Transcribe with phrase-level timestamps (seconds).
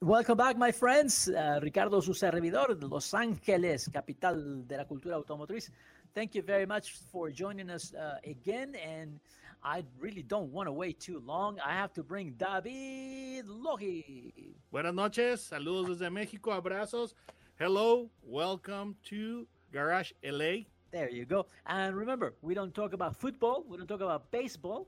[0.00, 1.28] Welcome back, my friends.
[1.28, 5.72] Uh, Ricardo, su servidor Los Ángeles, capital de la cultura automotriz.
[6.14, 8.76] Thank you very much for joining us uh, again.
[8.76, 9.18] And
[9.60, 11.58] I really don't want to wait too long.
[11.58, 14.54] I have to bring David Logi.
[14.70, 15.40] Buenas noches.
[15.40, 16.52] Saludos desde México.
[16.52, 17.14] Abrazos.
[17.58, 18.08] Hello.
[18.22, 20.66] Welcome to Garage LA.
[20.92, 21.46] There you go.
[21.66, 24.86] And remember, we don't talk about football, we don't talk about baseball.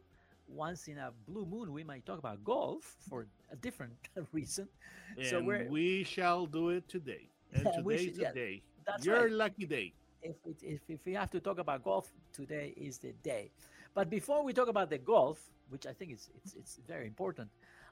[0.50, 3.94] Once in a blue moon, we might talk about golf for a different
[4.32, 4.68] reason.
[5.16, 7.28] And so we're we shall do it today.
[7.54, 8.62] And We today's should- the yeah, day.
[8.86, 9.32] that's Your right.
[9.32, 9.92] lucky day.
[10.22, 13.50] if, it, if if we have to talk about golf, today is the day.
[13.94, 15.38] But before we talk about the golf,
[15.70, 17.48] which I think is it's it's very important,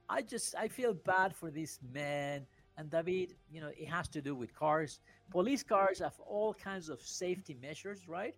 [0.09, 3.35] I just I feel bad for this man and David.
[3.51, 5.01] You know, it has to do with cars.
[5.31, 8.35] Police cars have all kinds of safety measures, right?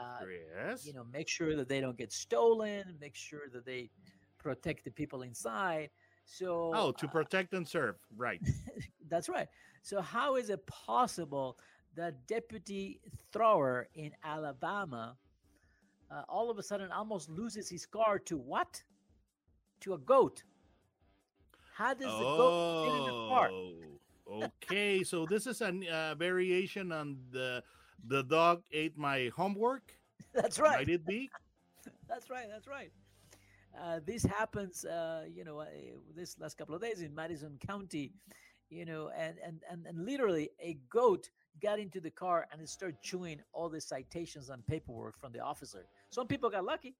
[0.00, 0.24] Uh,
[0.56, 0.86] yes.
[0.86, 3.90] you know, make sure that they don't get stolen, make sure that they
[4.38, 5.90] protect the people inside.
[6.24, 7.96] So oh, to uh, protect and serve.
[8.16, 8.40] Right.
[9.10, 9.48] that's right.
[9.82, 11.58] So how is it possible
[11.96, 13.00] that Deputy
[13.32, 15.16] Thrower in Alabama
[16.10, 18.82] uh, all of a sudden almost loses his car to what?
[19.80, 20.42] To a goat.
[21.74, 23.50] How does the goat get in the car?
[23.50, 25.02] Oh, okay.
[25.02, 27.62] So this is a uh, variation on the
[28.06, 29.96] the dog ate my homework.
[30.34, 30.78] That's right.
[30.78, 31.30] Might it be?
[32.08, 32.46] That's right.
[32.50, 32.90] That's right.
[33.80, 35.66] Uh, this happens, uh, you know, uh,
[36.14, 38.12] this last couple of days in Madison County,
[38.68, 41.30] you know, and and and, and literally a goat
[41.62, 45.40] got into the car and it started chewing all the citations and paperwork from the
[45.40, 45.86] officer.
[46.10, 46.96] Some people got lucky.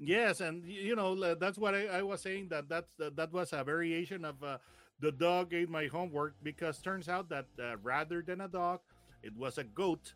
[0.00, 3.52] Yes, and you know that's what I, I was saying that that's that, that was
[3.52, 4.58] a variation of uh,
[5.00, 8.80] the dog ate my homework because turns out that uh, rather than a dog,
[9.22, 10.14] it was a goat,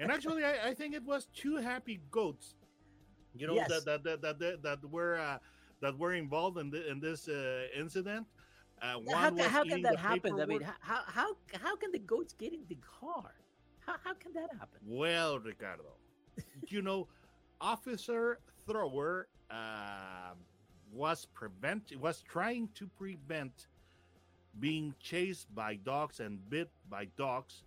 [0.00, 2.54] and actually I, I think it was two happy goats,
[3.34, 3.68] you know Yes.
[3.68, 5.38] that, that, that that that were uh,
[5.80, 8.26] that were involved in the, in this uh, incident.
[8.80, 10.40] Uh, one How, was how can that happen?
[10.40, 13.34] I mean, how, how how can the goats get in the car?
[13.80, 14.80] How, how can that happen?
[14.86, 15.96] Well, Ricardo,
[16.68, 17.08] you know,
[17.60, 20.38] Officer Thrower um
[20.92, 23.68] was prevent was trying to prevent
[24.58, 27.64] being chased by dogs and bit by dogs,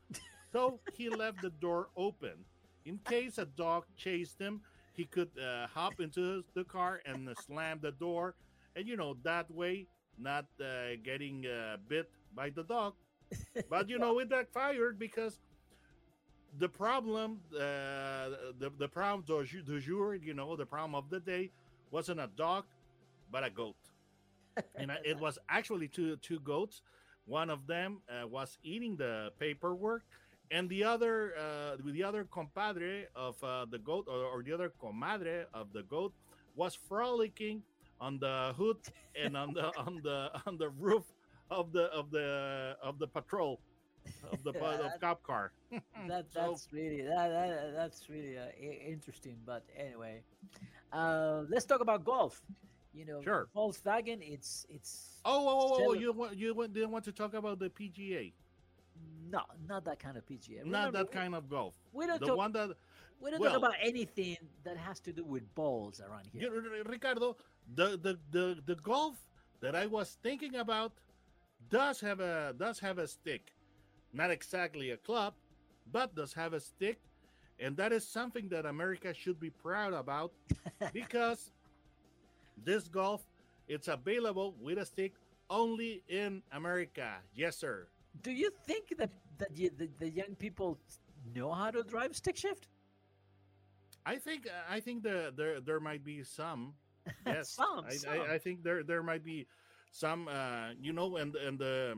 [0.55, 2.45] so he left the door open
[2.85, 4.61] in case a dog chased him.
[4.93, 8.35] He could uh, hop into the car and uh, slam the door,
[8.75, 12.93] and you know that way not uh, getting uh, bit by the dog.
[13.69, 15.39] But you know it backfired because
[16.57, 21.51] the problem, uh, the the problem du jour- you know, the problem of the day
[21.91, 22.65] wasn't a dog,
[23.31, 23.75] but a goat,
[24.75, 26.81] and uh, it was actually two two goats.
[27.25, 30.03] One of them was eating the paperwork,
[30.51, 34.71] and the other uh, the other compadre of uh, the goat or, or the other
[34.81, 36.13] comadre of the goat
[36.55, 37.61] was frolicking
[37.99, 38.77] on the hood
[39.15, 41.03] and on the on the on the roof
[41.49, 43.59] of the of the of the patrol
[44.31, 45.51] of the Yeah, of cop car.
[46.07, 49.37] that So- that's really that, that that's really uh, interesting.
[49.45, 50.21] But anyway,
[50.91, 52.41] uh, let's talk about golf.
[52.93, 53.47] You know, Sure.
[53.55, 54.19] Volkswagen.
[54.21, 57.59] It's it's Oh, oh, oh, oh, you want you want, didn't want to talk about
[57.59, 58.31] the PGA,
[59.29, 60.65] no, not that kind of PGA.
[60.65, 61.73] not that kind of golf.
[61.93, 62.37] We don't The talk.
[62.37, 62.69] one that
[63.19, 66.51] we don't well- talk about anything that has to do with balls around here.
[66.85, 67.37] Ricardo,
[67.75, 69.15] the, the the the golf
[69.61, 70.91] that I was thinking about
[71.69, 73.53] does have a does have a stick,
[74.13, 75.33] not exactly a club,
[75.91, 76.99] but does have a stick,
[77.59, 80.31] and that is something that America should be proud about
[80.93, 81.51] because
[82.63, 83.23] this golf
[83.67, 85.13] it's available with a stick
[85.49, 87.15] only in America.
[87.33, 87.87] Yes, sir.
[88.21, 90.79] Do you think that that you, the, the young people
[91.33, 92.67] know how to drive stick shift?
[94.05, 96.73] I think I think the, there there might be some.
[97.27, 98.13] Yes, Some, I, some.
[98.13, 99.45] I, I think there there might be
[99.91, 100.27] some.
[100.27, 101.95] Uh, you know, and and the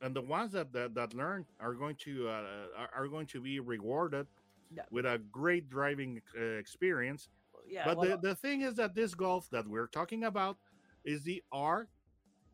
[0.00, 2.42] and the ones that that, that learn are going to uh,
[2.76, 4.26] are, are going to be rewarded
[4.70, 4.82] Yeah.
[4.90, 7.28] with a great driving uh, experience.
[7.66, 10.56] Yeah, but well, the, the thing is that this golf that we're talking about
[11.04, 11.88] is the R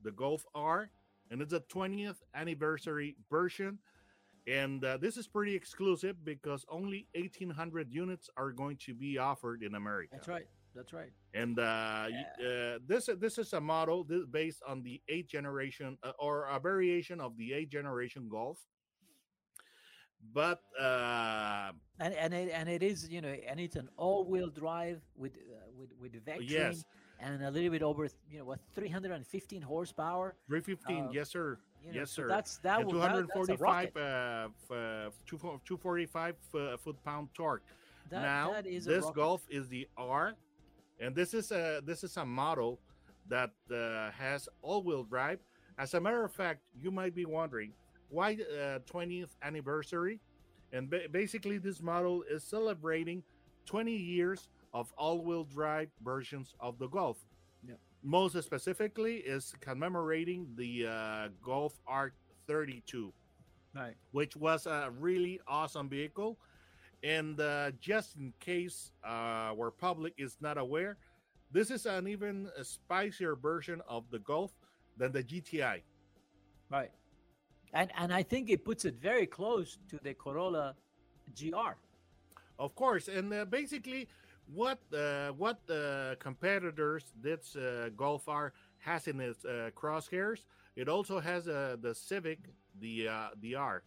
[0.02, 0.90] the Golf R,
[1.34, 3.76] and it's a 20th anniversary version.
[4.46, 9.64] And uh, this is pretty exclusive because only 1,800 units are going to be offered
[9.64, 10.10] in America.
[10.12, 10.46] That's right.
[10.76, 11.10] That's right.
[11.34, 15.98] And uh, y- uh, this this is a model this, based on the eighth generation
[16.04, 18.58] uh, or a variation of the eighth generation Golf.
[20.32, 25.00] But uh, And and it, and it is you know and it's an all-wheel drive
[25.16, 26.84] with uh, with with vectoring yes,
[27.20, 30.34] and a little bit over you know what 315 horsepower.
[30.48, 31.58] 315, uh, yes, sir.
[31.82, 32.28] You know, Yes, so sir.
[32.28, 32.80] That's that.
[32.80, 33.96] and will- that- that's a 245 rocket.
[33.96, 37.62] uh, f- uh, 2 245 uh, foot pound torque.
[38.10, 39.04] That- now that is this.
[39.10, 40.34] Golf is the R,
[41.00, 42.78] and this is a this is a model
[43.28, 45.40] that uh, has all-wheel drive.
[45.78, 47.72] As a matter of fact, you might be wondering
[48.10, 50.20] why uh, 20th anniversary,
[50.72, 53.22] and ba- basically this model is celebrating
[53.66, 57.16] 20 years of all-wheel drive versions of the Golf.
[57.66, 57.78] Yep.
[58.02, 63.12] Most specifically, is commemorating the uh, Golf R32
[63.74, 63.94] Right.
[64.12, 66.38] which was a really awesome vehicle.
[67.02, 70.96] And uh, just in case uh, our public is not aware,
[71.50, 74.52] this is an even spicier version of the Golf
[74.96, 75.82] than the GTI.
[76.70, 76.90] Right.
[77.72, 80.74] And and I think it puts it very close to the Corolla
[81.38, 81.74] GR.
[82.58, 84.08] Of course, and uh, basically,
[84.52, 90.44] what uh, what the competitors this uh, Golf R has in its uh, crosshairs,
[90.76, 92.40] it also has uh, the Civic,
[92.80, 93.82] the uh, the R,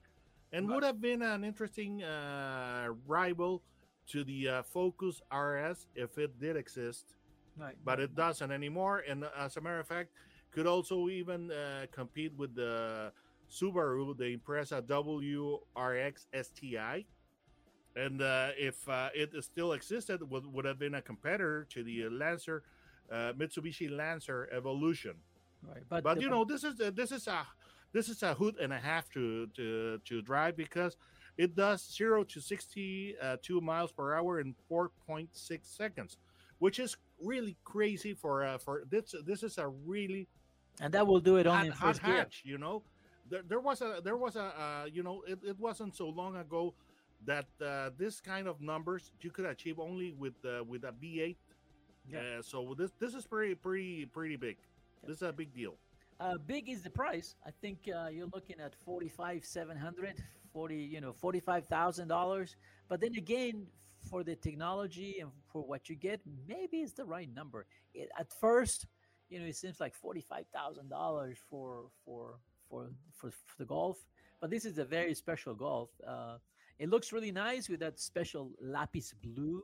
[0.52, 3.62] and would have been an interesting uh, rival
[4.08, 7.16] to the uh, Focus RS if it did exist.
[7.60, 7.76] Right.
[7.84, 9.04] but it doesn't anymore.
[9.10, 10.12] And uh, as a matter of fact,
[10.52, 13.12] could also even uh, compete with the
[13.50, 17.06] Subaru, the Impreza WRX STI.
[17.98, 22.10] And uh, if uh, it still existed, would, would have been a competitor to the
[22.10, 22.62] Lancer,
[23.12, 25.16] uh, Mitsubishi Lancer Evolution.
[25.68, 25.84] Right.
[25.90, 27.48] But But you know, this is a, this is a
[27.94, 30.96] this is a hoot and a half to to to drive because
[31.38, 36.18] it does zero to sixty uh, miles per hour in four point six seconds,
[36.60, 39.16] which is really crazy for uh, for this.
[39.26, 40.28] This is a really
[40.80, 42.44] and that will do it only hot, hot hatch.
[42.46, 42.84] You know,
[43.30, 46.36] there, there was a there was a uh, you know it, it wasn't so long
[46.36, 46.76] ago
[47.26, 51.36] that uh, this kind of numbers you could achieve only with uh, with a V8.
[52.10, 52.20] Yeah.
[52.20, 54.58] Uh, so this this is pretty pretty pretty big.
[55.06, 55.76] This is a big deal.
[56.20, 57.36] Uh, big is the price.
[57.46, 60.24] I think uh, you're looking at 45 700
[60.58, 62.56] 40 you know $45,000
[62.90, 63.68] but then again
[64.10, 68.32] for the technology and for what you get maybe it's the right number it, at
[68.40, 68.88] first
[69.30, 73.98] you know it seems like $45,000 for for for for for the golf
[74.42, 76.38] but this is a very special golf uh,
[76.80, 79.64] it looks really nice with that special lapis blue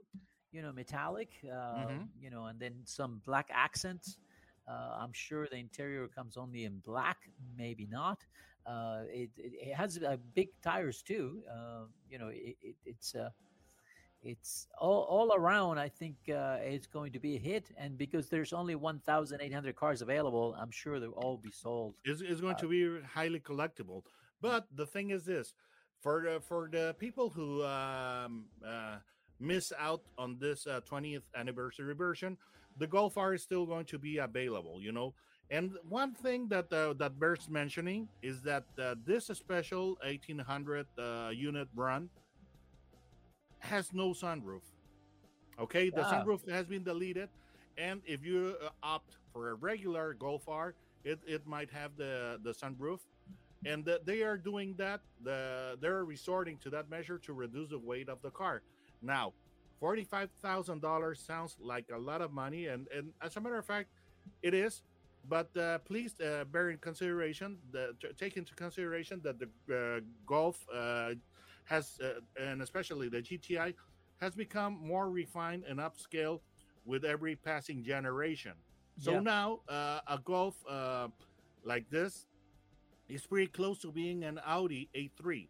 [0.51, 2.07] you know metallic uh, Mhm.
[2.19, 4.18] you know and then some black accents
[4.68, 7.18] uh, I'm sure the interior comes only in black,
[7.57, 8.25] maybe not.
[8.65, 11.42] Uh, it, it, it has uh, big tires too.
[11.51, 13.30] Uh, you know, it, it, it's uh,
[14.21, 15.80] it's all, all around.
[15.80, 20.01] I think uh, it's going to be a hit, and because there's only 1,800 cars
[20.01, 21.95] available, I'm sure they'll all be sold.
[22.06, 24.04] is, is going Uh, to be highly collectible.
[24.42, 25.54] But the thing is this
[26.04, 28.98] for the for the people who um, uh,
[29.40, 32.38] miss out on this uh, 20th anniversary version,
[32.78, 34.82] the Golf R is still going to be available.
[34.82, 35.14] You know,
[35.50, 41.31] and one thing that uh, that bears mentioning is that uh, this special 1800 uh,
[41.33, 42.10] unit run
[43.60, 44.68] has no sunroof.
[45.57, 47.30] Okay, the sunroof has been deleted,
[47.78, 52.40] and if you uh, opt for a regular Golf R, it, it might have the
[52.44, 53.00] the sunroof,
[53.66, 55.02] and that they are doing that.
[55.24, 58.64] The they're resorting to that measure to reduce the weight of the car.
[59.02, 59.34] Now,
[59.80, 63.58] forty five thousand dollars sounds like a lot of money, and and as a matter
[63.58, 63.90] of fact,
[64.42, 64.82] it is.
[65.28, 70.58] But uh, please uh, bear in consideration the take into consideration that the uh, Golf
[70.74, 71.14] uh,
[71.66, 73.74] has, uh, and especially the GTI,
[74.20, 76.42] has become more refined and upscale
[76.86, 78.54] with every passing generation.
[78.98, 79.20] So Yeah.
[79.20, 81.08] now uh, a Golf uh,
[81.64, 82.28] like this
[83.14, 85.48] is pretty close to being an Audi A3.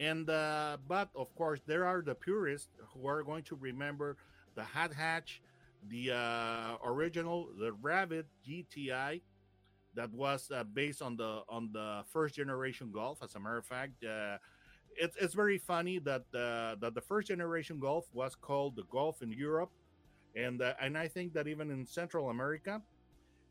[0.00, 4.16] And uh, but of course there are the purists who are going to remember
[4.54, 5.42] the hot hatch,
[5.88, 9.20] the uh, original, the Rabbit GTI,
[9.94, 13.22] that was uh, based on the on the first generation Golf.
[13.22, 14.38] As a matter of fact, uh,
[14.96, 19.22] it's it's very funny that uh, that the first generation Golf was called the Golf
[19.22, 19.70] in Europe,
[20.36, 22.80] and uh, and I think that even in Central America,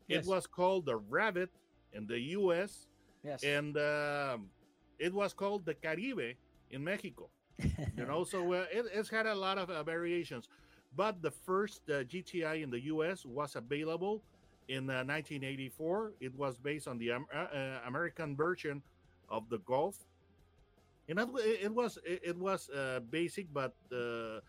[0.08, 0.24] Yes.
[0.24, 1.50] it was called the Rabbit
[1.92, 2.88] in the U.S.
[3.22, 3.42] Yes.
[3.42, 4.48] and um,
[4.98, 6.36] it was called the Caribe
[6.70, 7.30] in Mexico.
[7.96, 10.48] You know, so uh, it, it's had a lot of uh, variations.
[10.96, 13.24] But the first uh, GTI in the U.S.
[13.24, 14.22] was available
[14.68, 16.12] in uh, 1984.
[16.20, 18.82] It was based on the um, uh, uh, American version
[19.28, 19.96] of the Golf.
[21.08, 21.28] And it,
[21.64, 24.40] it was it, it was uh, basic, but uh,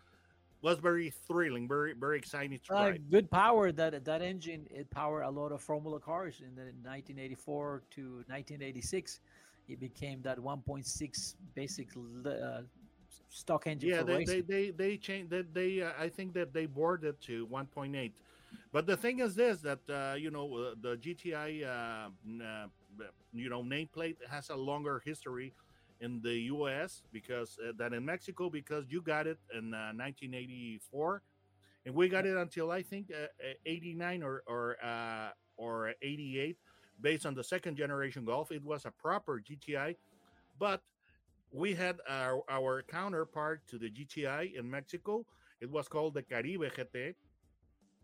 [0.62, 5.24] was very thrilling, very very exciting to Uh, good power that that engine it powered
[5.24, 9.20] a lot of Formula cars in the 1984 to 1986.
[9.68, 11.88] It became that 1.6 basic
[12.26, 12.62] uh,
[13.30, 16.66] stock engine yeah they, they they they changed that they uh, i think that they
[16.66, 18.12] bored it to 1.8
[18.74, 22.10] but the thing is this that uh, you know uh, the gti uh,
[23.34, 25.54] you know nameplate has a longer history
[26.02, 31.22] in the us because uh, than in mexico because you got it in uh, 1984
[31.86, 36.58] and we got it until i think uh, uh, 89 or or uh, or 88
[37.02, 39.96] based on the second generation golf it was a proper gti
[40.60, 40.82] but
[41.52, 45.26] we had our, our counterpart to the GTI in Mexico.
[45.60, 47.16] It was called the Caribe GT.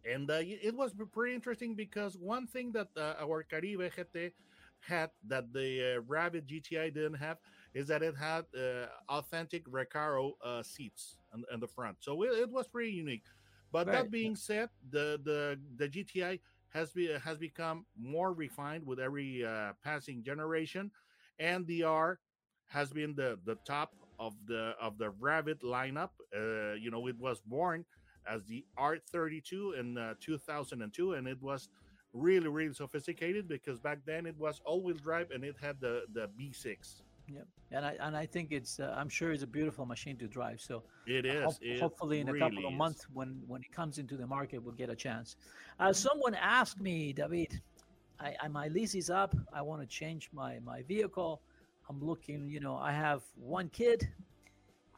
[0.09, 4.31] And uh, it was pretty interesting because one thing that our Caribe GT
[4.79, 7.37] had that the uh, Rabbit GTI didn't have
[7.77, 11.97] is that it had uh, authentic Recaro uh, seats in, in the front.
[11.99, 13.25] So it, it was pretty unique.
[13.71, 18.85] But Right, that being said, the, the, the GTI has, be, has become more refined
[18.85, 20.91] with every uh, passing generation.
[21.39, 22.19] And the R
[22.67, 26.09] has been the the top of the of the Rabbit lineup.
[26.35, 27.85] Uh, you know, it was born
[28.27, 31.69] as the R32 in uh, 2002, and it was
[32.13, 36.27] really really sophisticated because back then it was all-wheel drive and it had the the
[36.39, 37.01] B6.
[37.33, 37.41] Yeah,
[37.71, 40.61] and I and I think it's uh, I'm sure it's a beautiful machine to drive.
[40.61, 41.43] So It uh, is.
[41.45, 44.63] hop- it hopefully in a couple of months when when it comes into the market,
[44.63, 45.35] we'll get a chance.
[45.79, 47.61] Uh, someone asked me, David,
[48.19, 49.35] I, I my lease is up.
[49.53, 51.41] I want to change my my vehicle.
[51.89, 54.09] I'm looking, you know, I have one kid,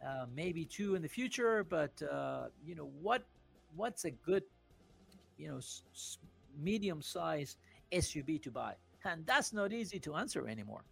[0.06, 3.24] uh, maybe two in the future, but uh, you know, what
[3.76, 4.44] what's a good,
[5.38, 6.18] you know, s- s-
[6.62, 7.58] medium size
[7.92, 8.74] SUV to buy?
[9.06, 10.84] And that's not easy to answer anymore.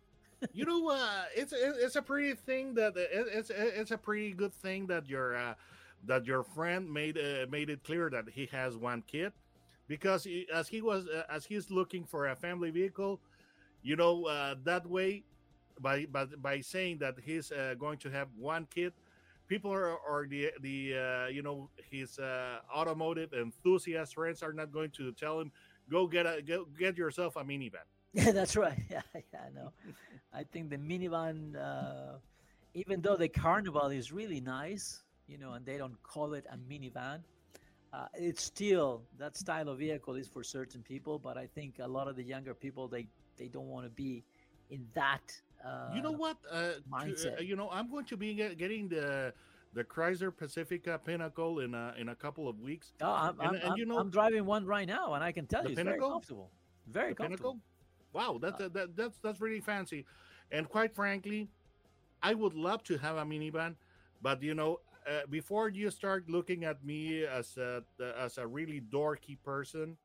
[0.54, 4.88] You know, uh, it's it's a pretty thing that it's it's a pretty good thing
[4.88, 5.54] that your uh,
[6.06, 9.34] that your friend made uh, made it clear that he has one kid,
[9.88, 13.20] because he, as he was uh, as he's looking for a family vehicle,
[13.82, 15.24] you know, uh, that way,
[15.82, 18.94] by by by saying that he's uh, going to have one kid,
[19.48, 24.72] people are or the the uh, you know his uh, automotive enthusiast friends are not
[24.72, 25.52] going to tell him
[25.90, 27.88] go get a go get yourself a minivan.
[28.18, 28.78] Yeah, that's right.
[28.90, 29.72] Yeah, yeah, I know.
[30.34, 32.18] I think the minivan, uh,
[32.74, 36.58] even though the Carnival is really nice, you know, and they don't call it a
[36.72, 37.20] minivan,
[37.94, 41.18] uh, it's still that style of vehicle is for certain people.
[41.20, 43.08] But I think a lot of the younger people they
[43.38, 44.24] they don't want to be
[44.70, 45.26] in that.
[45.66, 46.38] Uh, you know what?
[46.52, 47.38] Uh, to- mindset.
[47.40, 49.34] uh, you know, I'm going to be get, getting the
[49.74, 52.94] the Chrysler Pacifica Pinnacle in a in a couple of weeks.
[53.02, 55.46] Oh, I'm, and- I'm, and you know- I'm driving one right now, and I can
[55.48, 56.52] tell you it's very comfortable.
[56.88, 57.54] Very The comfortable.
[57.54, 57.77] Pinnacle.
[58.18, 60.06] Wow, that, that, that that's that's really fancy.
[60.52, 61.50] And quite frankly,
[62.24, 63.76] I would love to have a minivan,
[64.22, 67.84] but you know, uh, before you start looking at me as a
[68.18, 69.98] as a really dorky person,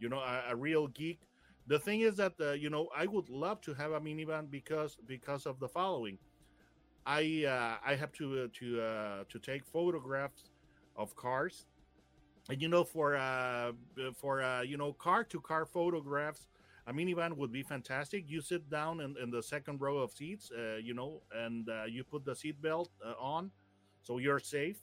[0.00, 1.20] you know, a, a real geek.
[1.66, 4.98] The thing is that uh, you know I would love to have a minivan because
[5.06, 6.18] because of the following.
[7.06, 10.50] I uh, I have to uh, to uh, to take photographs
[10.96, 11.66] of cars,
[12.50, 13.72] and you know for uh,
[14.16, 16.48] for uh, you know car to car photographs,
[16.86, 18.24] a minivan would be fantastic.
[18.28, 21.84] You sit down in, in the second row of seats, uh, you know, and uh,
[21.84, 23.50] you put the seatbelt uh, on,
[24.02, 24.76] so you're safe,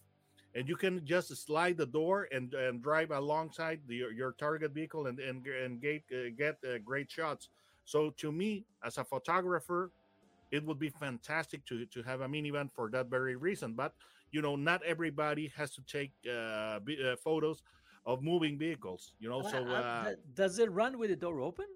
[0.55, 5.07] and you can just slide the door and, and drive alongside the, your, target vehicle
[5.07, 7.49] and and, and get uh, get uh, great shots.
[7.85, 9.91] So to me, as a photographer,
[10.51, 13.73] it would be fantastic to to have a minivan for that very reason.
[13.73, 13.93] But
[14.31, 16.79] you know, not everybody has to take uh, uh,
[17.23, 17.61] photos
[18.05, 19.13] of moving vehicles.
[19.19, 21.67] You know, so uh, does it run with the door open?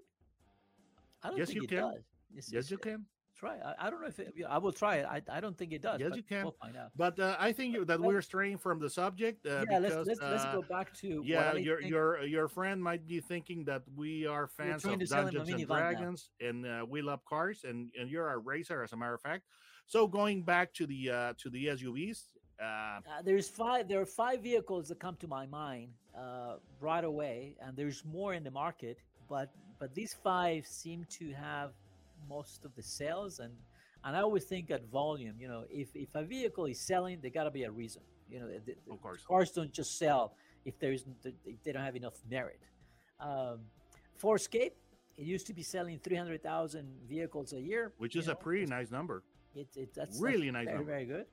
[1.22, 1.78] I don't Yes, think you it can.
[1.78, 1.94] does.
[2.30, 3.06] It's- yes, it's- you can.
[3.38, 3.58] Try.
[3.58, 5.04] I, I don't know if it, I will try it.
[5.04, 6.00] I, I don't think it does.
[6.00, 6.44] Yes, but you can.
[6.44, 6.88] We'll find out.
[6.96, 9.44] But uh, I think you- that we're straying from the subject.
[9.44, 12.48] Uh, yeah, because, let's let's, let's uh, go back to Yeah, your think- your your
[12.48, 15.68] friend might be thinking that we are fans of to sell him a Dungeons and.
[15.68, 19.20] Dragons and uh, we love cars, and and you're a racer, as a matter of
[19.20, 19.42] fact.
[19.86, 23.86] So going back to the uh, to the SUVs, uh, Uh, there's five.
[23.86, 28.32] There are five vehicles that come to my mind uh, right away, and there's more
[28.32, 28.96] in the market.
[29.28, 31.72] But but these five seem to have
[32.28, 33.52] most of the sales, and
[34.04, 35.34] and I always think at volume.
[35.38, 38.02] You know, if if a vehicle is selling, there got to be a reason.
[38.30, 41.84] You know, the, the of course, cars don't just sell if there's if they don't
[41.84, 42.60] have enough merit.
[43.20, 43.60] Um,
[44.16, 44.74] Ford Escape,
[45.16, 49.22] it used to be selling 300,000 vehicles a year, which is a pretty nice number.
[49.54, 50.90] It, it, that's Really nice very, number.
[50.92, 51.26] very good.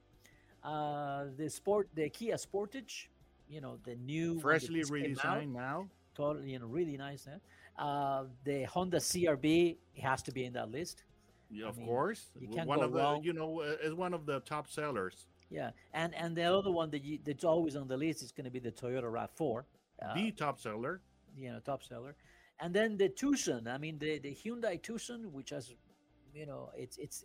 [0.64, 3.08] Uh, the sport, the Kia Sportage,
[3.50, 5.90] you know, the new Freshly came out, redesigned now.
[6.16, 7.28] totally, you know, really nice.
[7.30, 7.40] Huh?
[7.78, 11.04] Uh, the Honda CR-V has to be in that list.
[11.50, 12.32] Yeah, I of mean, course.
[12.40, 13.24] you can't one go of the wrong.
[13.24, 15.28] you know uh, is one of the top sellers.
[15.50, 18.46] Yeah, and and the other one that you, that's always on the list is going
[18.46, 19.64] to be the Toyota Rav4.
[20.02, 21.02] Uh, the top seller.
[21.38, 22.16] you know top seller
[22.60, 25.74] and then the tucson i mean the, the hyundai tucson which has
[26.34, 27.24] you know it's it's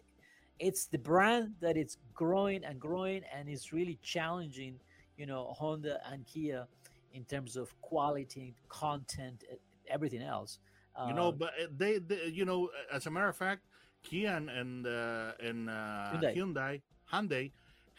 [0.59, 4.79] it's the brand that it's growing and growing and is really challenging
[5.17, 6.67] you know honda and kia
[7.13, 9.45] in terms of quality content
[9.91, 10.59] everything else
[11.07, 13.63] you know, Uh, but uh, they, they, you know, as a matter of fact,
[14.03, 16.35] Kia and and, uh, and uh, Hyundai.
[16.35, 16.81] Hyundai.
[17.13, 17.53] Hyundai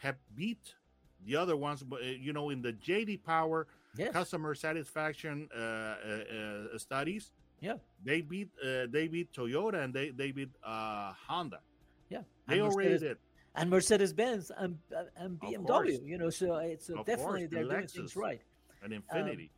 [0.04, 0.74] have beat
[1.24, 1.82] the other ones.
[1.82, 3.66] But uh, you know, in the JD Power
[3.96, 7.76] yes customer satisfaction uh, uh, uh, studies, Yeah.
[8.04, 11.60] they beat uh, they beat Toyota and they they beat uh, Honda.
[12.10, 13.18] yeah They and already mercedes, did.
[13.58, 14.78] and mercedes-benz and,
[15.16, 18.42] and bmw you know so it's so definitely course, they're doing things right
[18.84, 19.48] An Infiniti.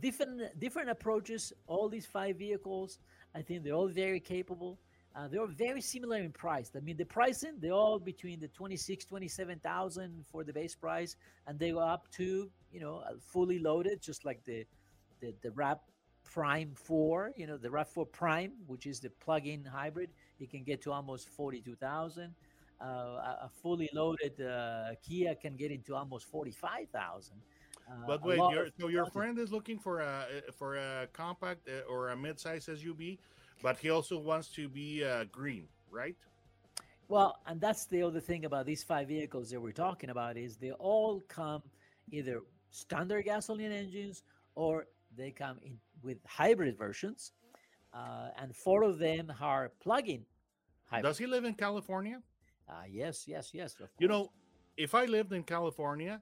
[0.00, 2.98] Different different approaches all these five vehicles
[3.34, 4.78] i think they're all very capable.
[5.16, 6.70] Uh, they're very similar in price.
[6.76, 11.58] I mean the pricing they're all between the 26 27000 for the base price and
[11.58, 14.66] they go up to you know uh, fully loaded just like the
[15.20, 15.78] the, the RAV
[16.24, 20.10] prime 4 you know the RAV 4 prime which is the plug-in hybrid.
[20.40, 22.34] It can get to almost 42000
[22.80, 27.53] uh, a fully loaded uh, kia can get into almost 45000 uh,
[28.06, 31.90] But wait, your, so your friend is looking for a uh, for a compact uh,
[31.90, 33.18] or a mid-size SUV,
[33.62, 36.16] but he also wants to be uh, green, right?
[37.08, 40.56] Well, and that's the other thing about these five vehicles that we're talking about is
[40.56, 41.62] they all come
[42.10, 44.22] either standard gasoline engines
[44.54, 44.86] or
[45.16, 47.32] they come in with hybrid versions,
[47.92, 50.24] uh, and four of them are plug-in
[50.86, 51.04] hybrid.
[51.04, 52.22] Does he live in California?
[52.68, 53.76] Uh, yes, yes, yes.
[53.98, 54.30] You know,
[54.76, 56.20] if I lived in California,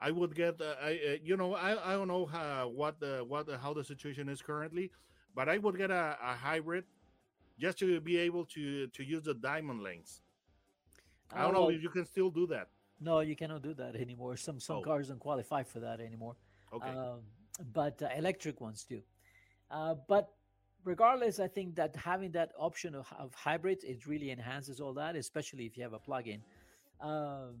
[0.00, 0.60] I would get.
[0.60, 3.74] Uh, I uh, you know I, I don't know how, what the what the, how
[3.74, 4.90] the situation is currently,
[5.34, 6.84] but I would get a, a hybrid
[7.58, 10.22] just to be able to to use the diamond lanes.
[11.32, 12.68] I Uh, don't know if you can still do that.
[13.00, 14.36] no, you cannot do that anymore.
[14.36, 14.82] Some some Oh.
[14.82, 16.36] cars don't qualify for that anymore.
[16.72, 16.88] Okay.
[16.90, 17.20] um,
[17.72, 19.02] but uh, electric ones do.
[19.70, 20.24] Uh, but
[20.84, 25.14] regardless, I think that having that option of, of hybrids it really enhances all that,
[25.16, 26.40] especially if you have a plug-in.
[27.00, 27.54] Um,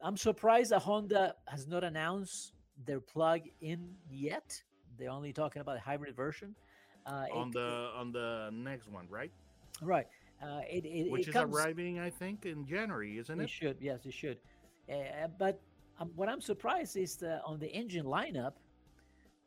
[0.00, 2.52] I'm surprised that Honda has not announced
[2.84, 4.62] their plug-in yet.
[4.98, 6.54] They're only talking about a hybrid version.
[7.06, 9.30] Uh, on it- the on the next one, right?
[9.82, 10.06] right,
[10.42, 13.50] uh, it, it, Which it is comes, arriving, I think, in January, isn't It it?
[13.50, 14.38] should, yes, it should.
[14.90, 15.60] Uh, but
[16.00, 18.52] um, what I'm surprised is that on the engine lineup,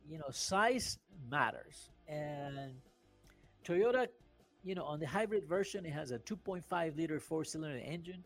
[0.07, 0.97] you know, size
[1.29, 1.89] matters.
[2.07, 2.73] And
[3.65, 4.07] Toyota,
[4.63, 8.23] you know, on the hybrid version, it has a 2.5 liter four cylinder engine.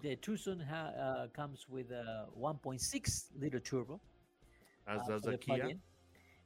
[0.00, 4.00] The Tucson ha- uh, comes with a 1.6 liter turbo.
[4.86, 5.58] As uh, does the Kia.
[5.58, 5.80] plug-in,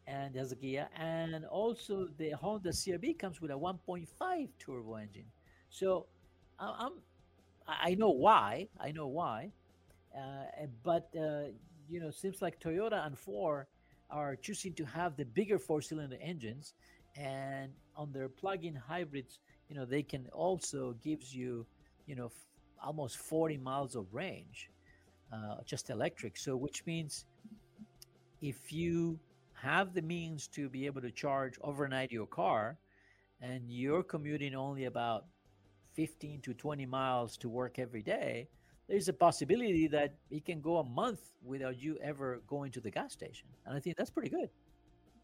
[0.07, 5.27] and has a Kia, and also the Honda CRV comes with a 1.5 turbo engine.
[5.71, 6.07] So
[6.59, 6.93] I- I'm,
[7.67, 9.53] I know why, I know why,
[10.17, 11.45] uh, but uh,
[11.89, 13.67] you know, seems like Toyota and Ford
[14.11, 16.75] are choosing to have the bigger four-cylinder engines,
[17.17, 19.39] and on their plug-in hybrids,
[19.69, 21.67] you know, they can also gives you,
[22.07, 22.31] you know,
[22.83, 24.71] almost 40 miles of range,
[25.33, 26.37] uh, just electric.
[26.37, 27.25] So which means
[28.41, 29.19] if you
[29.55, 32.77] have the means to be able to charge overnight your car
[33.41, 35.27] and you're commuting only about
[35.95, 38.49] 15 to 20 miles to work every day
[38.89, 42.91] there's a possibility that it can go a month without you ever going to the
[42.91, 44.49] gas station and i think that's pretty good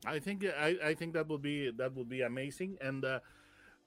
[0.07, 2.79] I think I, I think that would be that would be amazing.
[2.81, 3.21] And uh,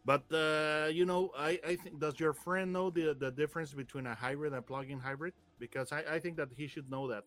[0.05, 4.07] but uh, you know, I, I think does your friend know the the difference between
[4.07, 5.33] a hybrid and plug-in hybrid?
[5.59, 7.23] Because I, I think that he should know that.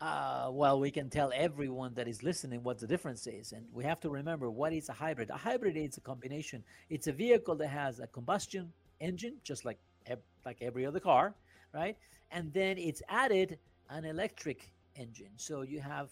[0.00, 3.84] uh, well we can tell everyone that is listening what the difference is and we
[3.84, 5.30] have to remember what is a hybrid.
[5.30, 6.64] A hybrid is a combination.
[6.90, 9.78] It's a vehicle that has a combustion engine just like
[10.44, 11.34] like every other car
[11.72, 11.96] right?
[12.30, 13.58] And then it's added
[13.90, 15.30] an electric engine.
[15.36, 16.10] So you have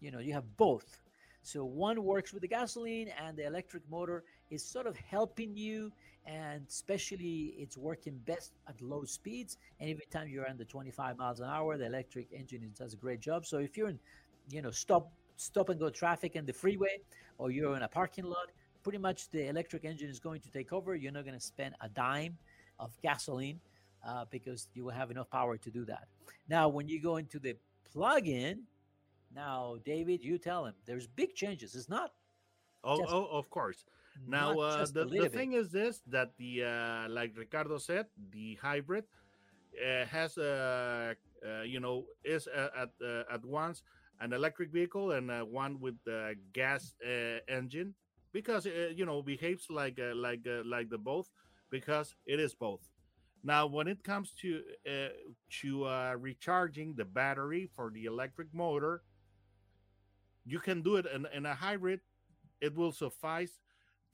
[0.00, 1.02] you know you have both.
[1.42, 5.90] So one works with the gasoline and the electric motor is sort of helping you
[6.26, 9.56] and especially it's working best at low speeds.
[9.80, 13.20] And every time you're under 25 miles an hour the electric engine does a great
[13.20, 13.46] job.
[13.46, 13.98] So if you're in
[14.50, 16.98] you know stop stop and go traffic in the freeway
[17.38, 18.48] or you're in a parking lot
[18.82, 20.94] pretty much the electric engine is going to take over.
[20.94, 22.36] You're not going to spend a dime
[22.78, 23.58] of gasoline
[24.06, 26.06] uh, because you will have enough power to do that.
[26.48, 27.56] Now when you go into the
[27.92, 28.62] plug-in
[29.34, 31.74] now david you tell him there's big changes.
[31.74, 32.12] It's not
[32.84, 33.84] Oh, Just- oh of course.
[34.26, 39.04] Now uh, the, the thing is this that the uh, like Ricardo said, the hybrid
[39.76, 41.14] uh, has uh,
[41.46, 43.82] uh, you know is uh, at uh, at once
[44.20, 47.94] an electric vehicle and uh, one with the gas uh, engine
[48.32, 51.28] because uh, you know behaves like uh, like uh, like the both
[51.70, 52.80] because it is both.
[53.44, 55.08] Now, when it comes to uh,
[55.62, 59.02] to uh, recharging the battery for the electric motor,
[60.44, 62.00] you can do it in, in a hybrid.
[62.60, 63.58] It will suffice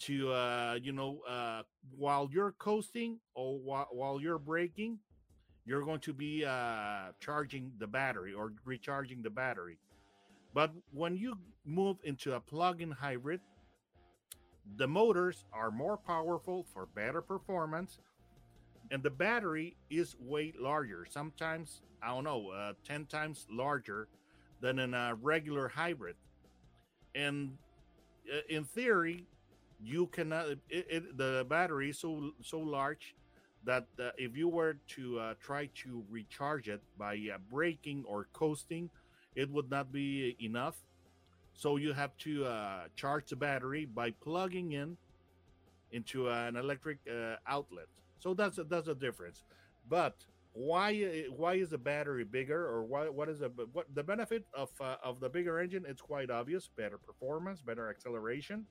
[0.01, 1.63] to uh, you know uh,
[1.97, 4.99] while you're coasting or while, while you're braking,
[5.65, 9.79] you're going to be uh, charging the battery or recharging the battery.
[10.55, 13.41] But when you move into a plug-in hybrid,
[14.77, 18.01] the motors are more powerful for better performance,
[18.91, 21.07] and the battery is way larger.
[21.09, 24.09] Sometimes I don't know, uh, ten times larger
[24.61, 26.17] than in a regular hybrid.
[27.15, 27.57] And
[28.33, 29.27] uh, in theory,
[29.81, 30.49] you cannot.
[30.49, 33.15] It, it, the battery is so so large
[33.65, 38.29] that uh, if you were to uh, try to recharge it by uh, braking or
[38.33, 38.91] coasting,
[39.35, 40.77] it would not be enough.
[41.55, 44.97] So you have to uh, charge the battery by plugging in
[45.93, 47.87] into an electric uh, outlet.
[48.19, 49.45] So that's a, that's a difference.
[49.89, 50.15] But
[50.53, 54.71] why why is the battery bigger or why what is the what the benefit of
[54.81, 55.85] uh, of the bigger engine?
[55.89, 58.67] It's quite obvious: better performance, better acceleration,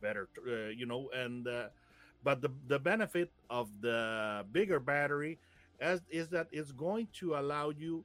[0.00, 1.68] better uh, you know, and uh,
[2.22, 5.38] but the the benefit of the bigger battery
[5.80, 8.04] as is that it's going to allow you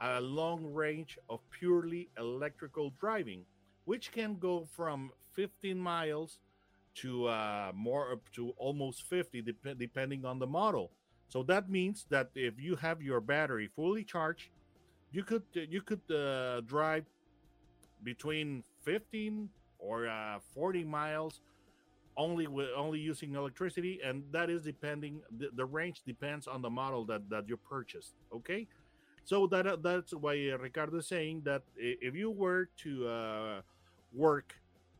[0.00, 3.44] a long range of purely electrical driving,
[3.84, 6.38] which can go from 15 miles
[6.94, 10.90] to uh, more up to almost 50, dep- depending on the model.
[11.28, 14.50] So that means that if you have your battery fully charged,
[15.12, 17.04] you could you could uh, drive
[18.02, 21.40] between 15 or uh, 40 miles
[22.16, 26.70] only with only using electricity and that is depending the, the range depends on the
[26.70, 28.66] model that that you purchased okay
[29.28, 33.60] so that uh, that's why Ricardo is saying that if you were to uh,
[34.10, 34.54] work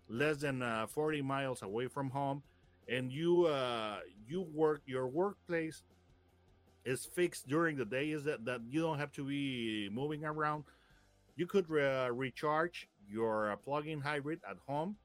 [0.08, 2.42] less than uh, 40 miles away from home,
[2.90, 5.82] and you uh, you work your workplace
[6.84, 10.64] is fixed during the day, is that that you don't have to be moving around.
[11.36, 14.96] You could uh, recharge your uh, plug-in hybrid at home,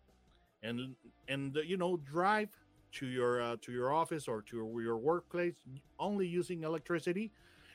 [0.63, 0.95] and
[1.27, 2.49] and you know drive
[2.93, 5.55] to your to your office or to your workplace
[5.99, 7.31] only using electricity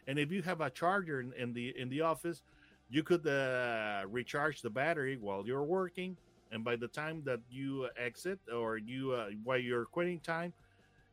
[0.08, 2.42] and if you have a charger in, in the in the office,
[2.88, 6.16] you could uh, recharge the battery while you're working.
[6.50, 10.54] And by the time that you exit or you uh, while you're quitting time,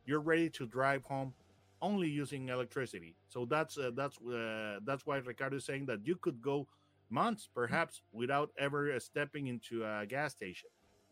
[0.06, 1.34] you're ready to drive home
[1.82, 3.14] only using electricity.
[3.28, 6.66] So that's uh, that's uh, that's why Ricardo is saying that you could go
[7.10, 10.68] months perhaps without ever stepping into a gas station.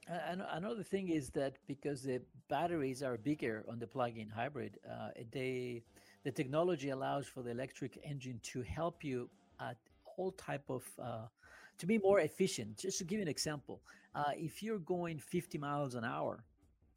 [0.06, 5.08] And another thing is that because the batteries are bigger on the plug-in hybrid, uh,
[5.32, 5.82] they
[6.24, 9.30] the technology allows for the electric engine to help you
[9.60, 9.76] at
[10.16, 11.26] all type of uh,
[11.78, 12.78] to be more efficient.
[12.78, 13.80] Just to give you an example,
[14.14, 16.44] uh, if you're going 50 miles an hour,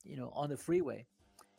[0.03, 1.05] you know, on the freeway,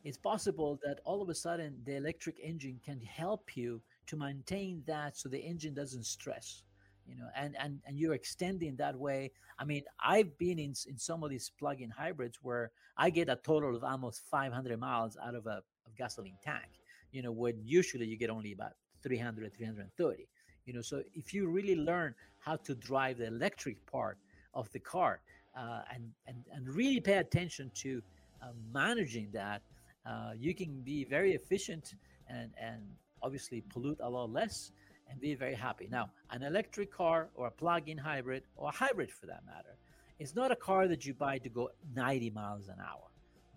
[0.05, 4.83] it's possible that all of a sudden the electric engine can help you to maintain
[4.87, 6.63] that so the engine doesn't stress
[7.09, 9.31] you know and and and you're extending that way.
[9.59, 13.37] I mean i've been in in some of these plug-in hybrids where i get a
[13.37, 15.63] total of almost 500 miles out of a,
[15.97, 16.71] gasoline tank
[17.11, 20.29] you know when usually you get only about 300 330
[20.69, 20.83] you know.
[20.83, 24.19] So if you really learn how to drive the electric part
[24.55, 25.21] of the car
[25.59, 28.03] uh, and, and and really pay attention to
[28.43, 29.63] uh, managing that
[30.07, 31.95] uh, you can be very efficient
[32.29, 32.83] and and
[33.23, 34.71] obviously pollute a lot less
[35.11, 39.11] and be very happy now an electric car or a plug-in hybrid or a hybrid
[39.11, 39.77] for that matter
[40.19, 43.09] is not a car that you buy to go 90 miles an hour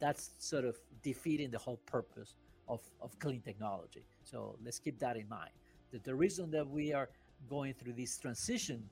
[0.02, 2.36] that's sort of defeating the whole purpose
[2.68, 4.04] of, of clean technology.
[4.24, 5.52] So let's keep that in mind.
[5.92, 7.10] That the reason that we are
[7.50, 8.84] going through this transition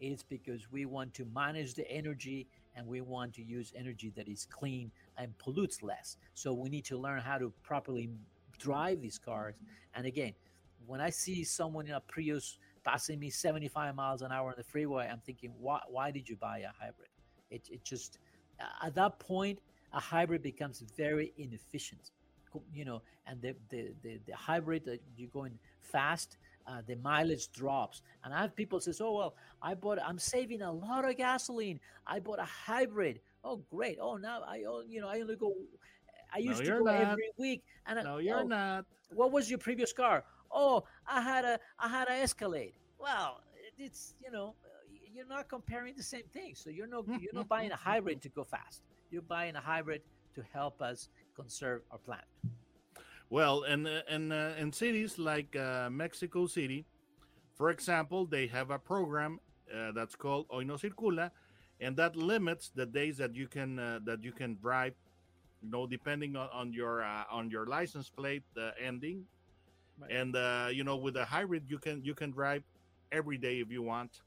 [0.00, 4.28] is because we want to manage the energy and we want to use energy that
[4.28, 6.18] is clean and pollutes less.
[6.34, 8.10] So we need to learn how to properly
[8.58, 9.54] drive these cars.
[9.94, 10.34] And again,
[10.88, 14.64] when I see someone in a Prius passing me 75 miles an hour on the
[14.64, 17.10] freeway, I'm thinking, why, why did you buy a hybrid?
[17.50, 18.18] It, it just,
[18.82, 19.60] at that point,
[19.92, 22.10] a hybrid becomes very inefficient
[22.72, 27.50] you know, and the the the, the hybrid that you're going fast, uh, the mileage
[27.52, 28.02] drops.
[28.24, 29.98] And I have people says, "Oh well, I bought.
[30.04, 31.80] I'm saving a lot of gasoline.
[32.06, 33.20] I bought a hybrid.
[33.44, 33.98] Oh great.
[34.00, 35.54] Oh now I oh, you know I only go.
[36.32, 37.00] I used no, to go not.
[37.00, 37.62] every week.
[37.86, 38.84] And no, you're oh, not.
[39.14, 40.24] What was your previous car?
[40.50, 42.74] Oh, I had a I had a Escalade.
[42.98, 43.42] Well,
[43.78, 44.54] it's you know
[45.14, 46.54] you're not comparing the same thing.
[46.54, 48.82] So you're not you're not buying a hybrid to go fast.
[49.10, 50.02] You're buying a hybrid
[50.34, 52.26] to help us conserve our planet.
[53.30, 56.86] Well, and and uh, in cities like uh, Mexico City,
[57.54, 59.40] for example, they have a program
[59.74, 61.30] uh, that's called Hoy No Circula,
[61.80, 64.94] and that limits the days that you can uh, that you can drive.
[65.62, 69.24] You know, depending on, on your uh, on your license plate uh, ending,
[70.00, 70.12] Right.
[70.12, 72.62] and uh, you know, with a hybrid, you can you can drive
[73.10, 74.20] every day if you want.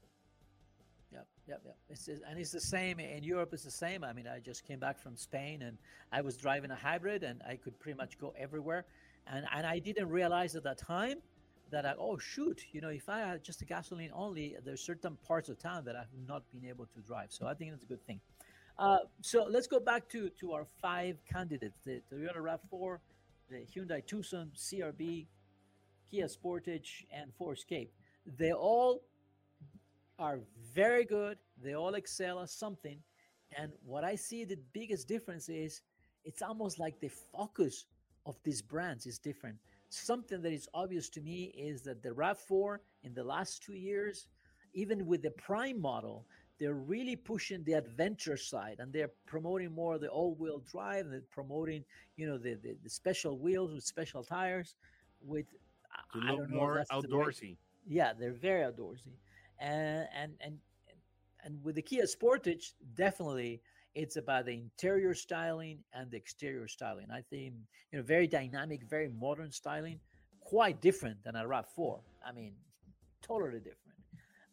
[1.12, 1.76] Yep, yep, yep.
[1.88, 3.50] It's, and it's the same in Europe.
[3.52, 4.04] It's the same.
[4.04, 5.78] I mean, I just came back from Spain and
[6.10, 8.84] I was driving a hybrid, and I could pretty much go everywhere.
[9.26, 11.18] And and I didn't realize at that time
[11.70, 15.16] that I oh shoot, you know, if I had just a gasoline only, there's certain
[15.26, 17.28] parts of town that I've not been able to drive.
[17.30, 18.20] So I think that's a good thing.
[18.78, 22.98] Uh, so let's go back to to our five candidates: the Toyota Rav4,
[23.50, 25.26] the Hyundai Tucson, CR-V,
[26.12, 27.90] Kia Sportage, and Ford Escape.
[28.26, 29.02] They all
[30.18, 30.40] are
[30.74, 31.38] very good.
[31.64, 32.98] They all excel at something.
[33.56, 35.80] And what I see the biggest difference is
[36.24, 37.86] it's almost like the focus
[38.26, 39.56] of these brands is different.
[39.88, 44.26] Something that is obvious to me is that the RAV4 in the last two years,
[44.74, 46.26] even with the Prime model,
[46.60, 51.84] they're really pushing the adventure side and they're promoting more the all-wheel drive and promoting,
[52.16, 54.74] you know, the, the, the special wheels with special tires
[55.24, 55.46] with
[56.12, 57.56] To look more that's the outdoorsy.
[57.86, 59.16] yeah they're very outdoorsy.
[59.58, 60.58] And and and
[61.44, 63.60] and with the kia sportage definitely
[63.94, 67.06] it's about the interior styling and the exterior styling.
[67.10, 67.54] I think
[67.90, 70.00] you know very dynamic very modern styling
[70.40, 72.52] quite different than a rav4 i mean
[73.22, 73.96] totally different.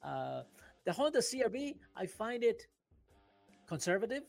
[0.04, 0.44] Uh,
[0.86, 2.68] the honda CR-V i find it
[3.68, 4.24] conservative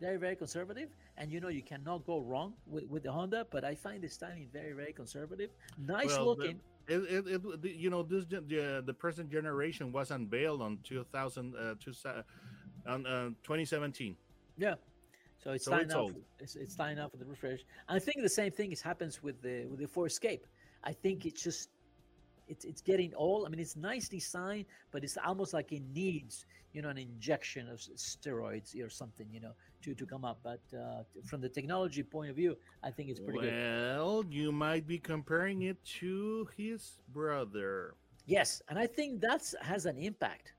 [0.00, 3.64] very very conservative and you know you cannot go wrong with, with the honda but
[3.64, 7.24] i find the styling very very conservative nice Well, the- looking It, it,
[7.64, 11.92] it, you know, this the, the present generation was unveiled on 2000, uh, two,
[12.86, 14.14] on uh, 2017.
[14.58, 14.74] Yeah.
[15.42, 16.00] So it's So time it's now.
[16.00, 16.12] old.
[16.12, 17.60] For, it's, it's time now for the refresh.
[17.88, 20.44] I think the same thing is happens with the with the Ford Escape.
[20.90, 21.70] I think it's just
[22.48, 23.46] it's it's getting old.
[23.46, 27.68] I mean, it's nice design, but it's almost like it needs you know an injection
[27.68, 29.52] of steroids or something you know
[29.82, 30.38] to to come up.
[30.42, 33.52] But uh, from the technology point of view, I think it's pretty good.
[33.52, 37.94] Well, you might be comparing it to his brother.
[38.26, 40.54] Yes, and I think that has an impact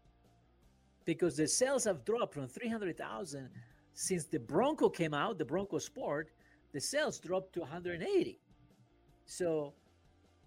[1.06, 3.50] because the sales have dropped from 300,000
[3.94, 6.30] since the Bronco came out, the Bronco Sport,
[6.74, 8.40] the sales dropped to 180.
[9.26, 9.74] So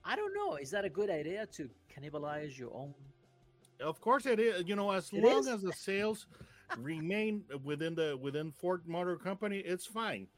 [0.08, 2.94] I don't know, is that a good idea to cannibalize your own?
[3.80, 4.64] Of course, it is.
[4.66, 5.48] You know, as It long is?
[5.48, 6.26] as the sales
[6.76, 10.28] remain within the within Ford Motor Company, it's fine.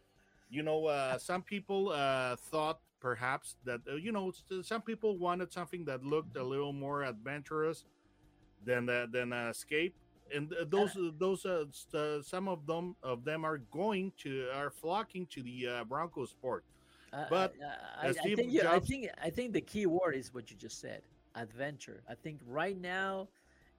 [0.51, 5.53] You know, uh, some people uh, thought perhaps that uh, you know some people wanted
[5.53, 7.85] something that looked a little more adventurous
[8.65, 9.95] than uh, than uh, Escape,
[10.35, 14.49] and uh, those those uh, s- uh, some of them of them are going to
[14.55, 16.65] are flocking to the uh, Bronco Sport.
[17.13, 17.55] Uh, But,
[18.01, 20.57] I, I, I think you, I think I think the key word is what you
[20.57, 21.03] just said,
[21.35, 22.03] adventure.
[22.09, 23.29] I think right now,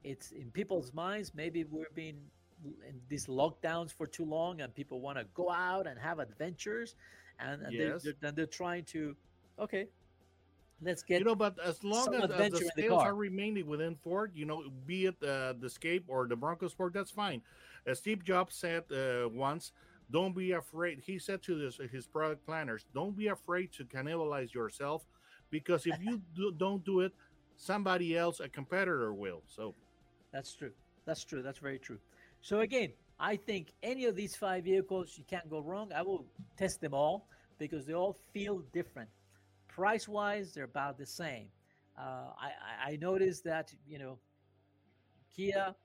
[0.03, 1.33] it's in people's minds.
[1.33, 2.17] Maybe we're being
[2.65, 6.95] in these lockdowns for too long, and people want to go out and have adventures,
[7.39, 8.03] and, and Yes.
[8.03, 9.15] they're, they're, they're trying to,
[9.57, 9.87] okay,
[10.81, 13.95] let's get you know, but as long as, as the in the are remaining within
[13.95, 17.41] Ford, you know, be it uh, the Escape or the Bronco Sport, that's fine.
[17.85, 19.71] As Steve Jobs said uh, once,
[20.11, 21.01] don't be afraid.
[21.05, 25.05] He said to this, his product planners, don't be afraid to cannibalize yourself,
[25.49, 27.13] because if you do, don't do it,
[27.57, 29.43] somebody else, a competitor, will.
[29.47, 29.75] So
[30.31, 30.71] That's true.
[31.05, 31.41] That's true.
[31.41, 31.99] That's very true.
[32.41, 35.91] So again, I think any of these five vehicles you can't go wrong.
[35.93, 36.25] I will
[36.57, 37.27] test them all
[37.59, 39.09] because they all feel different.
[39.67, 41.47] Price wise, they're about the same.
[41.97, 42.47] Uh, I,
[42.87, 44.17] I I noticed that you know,
[45.35, 45.75] Kia,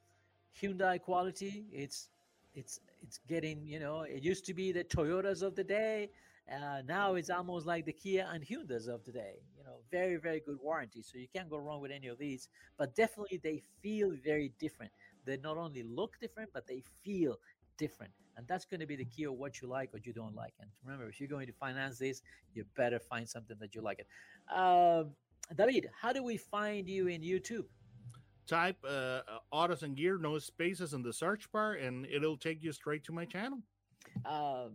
[0.61, 1.67] Hyundai quality.
[1.73, 2.09] It's
[2.55, 4.03] it's it's getting you know.
[4.03, 6.11] It used to be the Toyotas of the day.
[6.53, 9.35] Uh, now it's almost like the Kia and Hyundai's of the day.
[9.57, 11.03] You know, very very good warranty.
[11.03, 14.93] So you can't go wrong with any of these but definitely they feel very different.
[15.25, 17.37] They not only look different, but they feel
[17.79, 18.13] different.
[18.37, 20.53] And that's going to be the key of what you like or you don't like.
[20.61, 22.23] And remember, if you're going to finance this,
[22.55, 24.07] you better find something that you like it.
[24.55, 25.13] Um
[25.57, 27.67] David, how do we find you in YouTube?
[28.47, 32.63] Type uh, uh, autos and gear, no spaces in the search bar, and it'll take
[32.63, 33.59] you straight to my channel.
[34.25, 34.73] Um,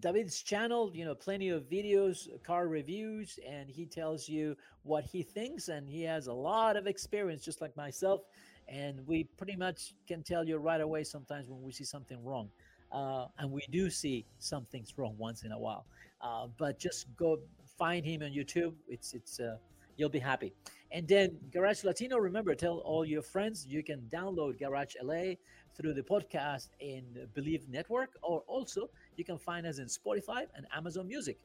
[0.00, 5.22] David's channel, you know, plenty of videos, car reviews, and he tells you what he
[5.22, 5.68] thinks.
[5.68, 8.22] And he has a lot of experience, just like myself.
[8.66, 12.48] And we pretty much can tell you right away sometimes when we see something wrong.
[12.90, 15.84] Uh, and we do see some things wrong once in a while.
[16.22, 17.38] Uh, but just go
[17.76, 18.72] find him on YouTube.
[18.88, 19.56] It's it's uh,
[19.96, 20.54] you'll be happy.
[20.94, 25.34] And then Garage Latino, remember, tell all your friends you can download Garage LA
[25.76, 27.02] through the podcast in
[27.34, 31.36] Believe Network, or also you can find us in Spotify and Amazon Music.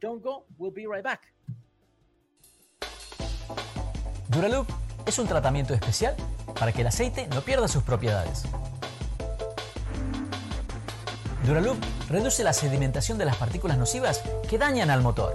[0.00, 1.34] Don't go, we'll be right back.
[4.28, 4.68] Duraloop
[5.04, 6.14] es un tratamiento especial
[6.58, 8.44] para que el aceite no pierda sus propiedades.
[11.44, 11.76] Duraloop
[12.08, 15.34] reduce la sedimentación de las partículas nocivas que dañan al motor.